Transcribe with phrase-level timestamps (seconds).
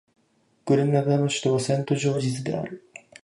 [0.65, 2.89] グレナダの首都はセントジョージズである